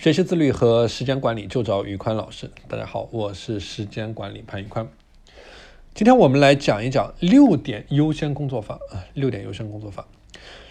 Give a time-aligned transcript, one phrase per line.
[0.00, 2.50] 学习自律和时间管理就找宇宽老师。
[2.66, 4.88] 大家好，我是时间管理潘宇宽。
[5.92, 10.08] 今天我们来讲一讲六点优先工作法啊，六点优先工作法。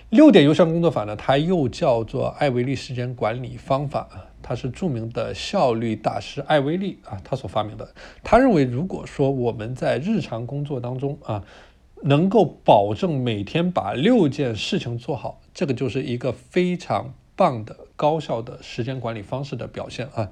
[0.09, 7.93] 六点优先工作法呢，它又叫做艾维利时间管理方法啊，它是著名的效率大师艾维利啊，他所发明的。
[8.23, 11.43] 他认为，如果说我们在日常工作当中啊，
[12.01, 17.13] 能够保证每天把六件事情做好，这个就是一个非常。
[17.39, 20.29] 棒的高效的时间管理方式的表现啊，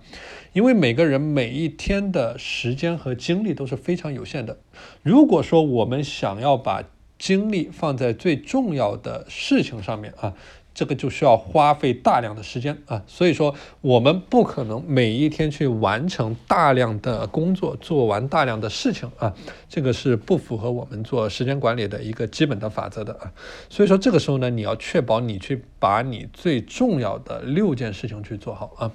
[0.51, 4.57] 因为每个人每一天的时间和精力都是非常有限的。
[5.01, 6.83] 如果说我们想要把
[7.17, 10.33] 精力放在最重要的事情上面啊。
[10.77, 19.33] 这个就需要花费大量的时间啊，所以说我们不可能每一天去完成大量的工作，做完大量的事情啊，
[19.67, 23.33] 这个是不符合我们做时间管理的一个基本的法则的啊。
[23.69, 28.91] 所以说这个时候呢，你要确保你去把你最重要的六件事情去做好啊。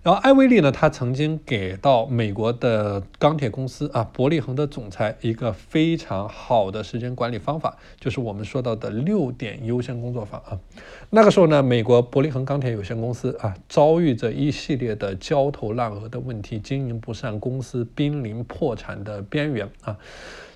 [0.00, 10.60] 然后艾薇利呢，他曾经给到美国的钢铁公司啊，伯利恒的总裁一个非常好的时间管理方法，就是我们说到的六点优先工作法啊。
[11.10, 19.96] 那个时候呢，美国伯利恒钢铁有限公司啊，遭遇着一系列的焦头烂额的问题，经营不善，公司濒临破产的边缘啊。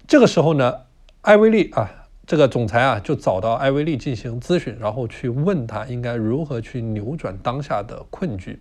[0.06, 0.75] 这个时候呢，
[1.23, 1.91] 艾薇利啊，
[2.27, 8.58] 这个总裁啊，就找到艾薇利进行咨询，然后去问他应该如何去扭转当下的困局。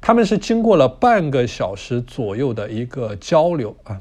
[0.00, 4.00] 他们是经过了半个小时左右的一个交流啊，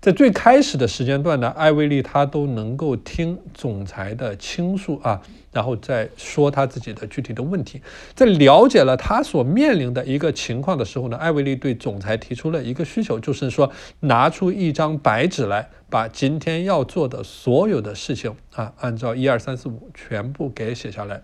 [0.00, 5.20] 在最开始的时间段呢，艾薇丽她都能够听总裁的倾诉啊，
[5.52, 7.82] 然后再说他自己的具体的问题。
[8.14, 21.20] 在了解了他所面临的一个情况的时候呢，艾薇丽对总裁提出了一个需求，就是说拿出一张白纸来，把今天要做的所有的事情啊，按照一二三四五全部给写下来。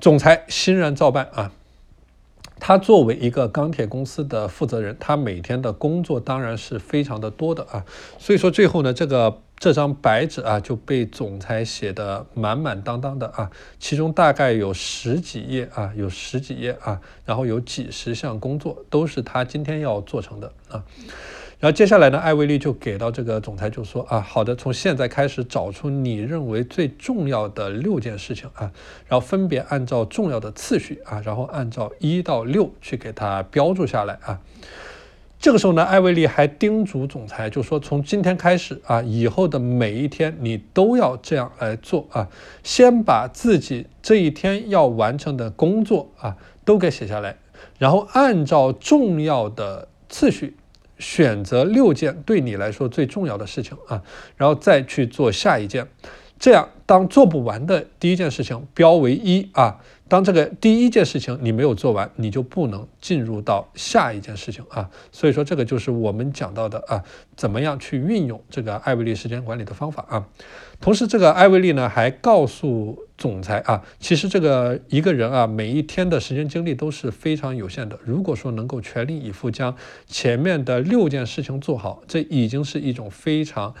[0.00, 1.50] 总裁欣然照办啊。
[2.60, 7.84] 他作为一个钢铁公司的负责人，他每天的工作当然是非常的多的啊，
[8.18, 20.84] 所以说最后呢，这个这张白纸啊就被总裁写的满满当当的啊，其中大概有十几页啊，有十几页啊，然后有几十项工作都是他今天要做成的啊。
[21.60, 28.72] 然后接下来呢，艾薇利就给到这个总裁就说啊，好的，从现在开始找出你认为最重要的六件事情啊，
[29.06, 34.40] 然后分别按照重要的次序啊，然后按照一到六去给他标注下来啊。
[35.38, 42.26] 这个时候呢，艾薇利还叮嘱总裁，就说从今天开始啊，以后的每一天你都要这样来做啊，
[42.62, 47.36] 先把自己这一天要完成的工作啊都给写下来，
[47.78, 50.56] 然后按照重要的次序。
[51.00, 54.00] 选择六件对你来说最重要的事情啊，
[54.36, 55.84] 然后再去做下一件，
[56.40, 59.78] 这样当做不完的第一件事情标为一啊。
[60.08, 64.90] 当这个第一件事情你没有做完，你就不能进入到下一件事情啊。
[65.12, 67.04] 所以说这个就是我们讲到的啊，
[67.36, 70.26] 怎么样去运用这个艾维利时间管理的方法啊。
[70.80, 77.96] 同时，这个艾维利呢还告诉总裁啊，其实这个一个人啊，每一天的时间精力都是非常有限的。
[78.04, 79.76] 如果说能够全力以赴将
[80.08, 83.72] 前面的六件事情做好，这已经是一种非常。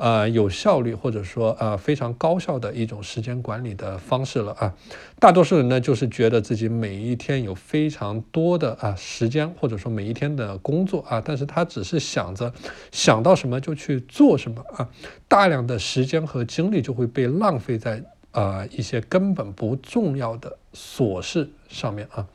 [0.00, 4.74] 呃，有效率或者说呃非常高效的一种时间管理的方式了啊。
[5.18, 12.50] 大多数人呢，就是觉得自己每一天有非常多的啊时间，或者说每一天的工作啊，但是他只是想着
[12.90, 14.88] 想到什么就去做什么啊，
[15.28, 22.26] 大量的时间和精力就会被浪费在啊一些根本不重要的琐事上面啊。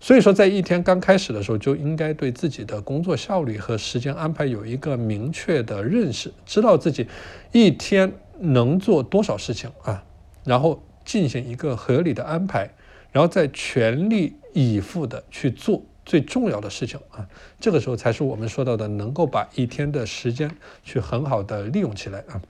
[0.00, 7.06] 所以说，在一天刚开始的时候，就应该对自己的工作效率和时间安排有一个明确的认识，知道自己
[7.52, 10.04] 一天能做多少事情啊，
[10.44, 12.70] 然后进行一个合理的安排，
[13.10, 17.26] 然后再全力以赴的去做最重要的事情啊，
[17.58, 20.50] 这个时候才是我们说到的能够把一天的时间
[20.84, 22.40] 去很好的利用起来啊。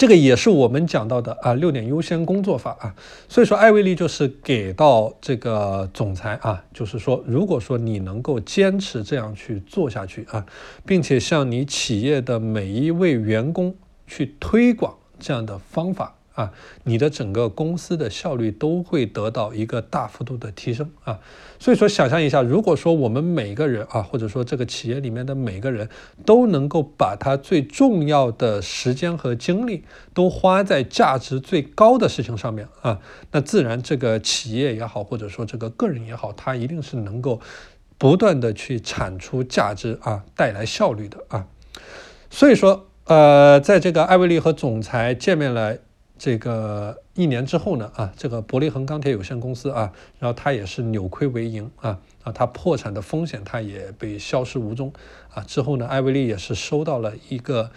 [0.00, 2.94] 这个也是我们讲到的啊，六点优先工作法啊，
[3.28, 10.46] 所以说艾维利就是给到这个总裁啊，就是说，如果说你能够坚持这样去做下去啊，
[10.86, 13.74] 并且向你企业的每一位员工
[14.06, 16.14] 去推广这样的方法。
[16.34, 16.52] 啊，
[16.84, 21.18] 你的整个公司的效率都会得到一个大幅度的提升啊！
[21.58, 25.88] 所以说，想象一下，如果说我们每个人啊，或者说这个企业里面的每个人
[26.24, 29.84] 都能够把他最重要的时间和精力
[30.14, 33.00] 都花在价值最高的事情上面啊，
[33.32, 37.40] 那自然这个企业也好，或者说这个个人也好，他一定是能够
[37.98, 41.48] 不断的去产出价值啊，带来效率的啊！
[42.30, 45.76] 所以说，呃，在这个艾薇丽和总裁见面了。
[46.20, 54.92] 这个一年之后呢，啊，这个伯利恒钢铁有限公司啊，然后它也是扭亏为盈啊，啊，它破产的风险它也被消失无踪
[55.32, 55.42] 啊。
[55.44, 57.70] 之后呢，艾维利也是收到了一个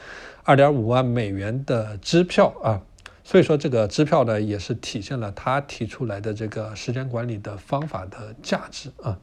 [0.44, 2.82] 二点五万美元的支票啊。
[3.24, 9.18] 所以说这个支票呢，也是体现了他提出来的这个时间管理的方法的价值啊。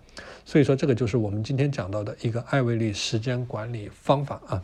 [0.47, 4.63] 所以说这个就是我们今天讲到的一个艾维利时间管理方法啊。